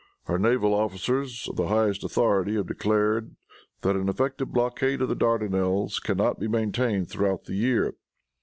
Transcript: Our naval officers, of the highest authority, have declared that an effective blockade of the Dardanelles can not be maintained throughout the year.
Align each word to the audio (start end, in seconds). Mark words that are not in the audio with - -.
Our 0.25 0.39
naval 0.39 0.73
officers, 0.73 1.45
of 1.47 1.57
the 1.57 1.67
highest 1.67 2.03
authority, 2.03 2.55
have 2.55 2.65
declared 2.65 3.35
that 3.83 3.95
an 3.95 4.09
effective 4.09 4.51
blockade 4.51 4.99
of 4.99 5.09
the 5.09 5.15
Dardanelles 5.15 5.99
can 5.99 6.17
not 6.17 6.39
be 6.39 6.47
maintained 6.47 7.07
throughout 7.07 7.45
the 7.45 7.53
year. 7.53 7.93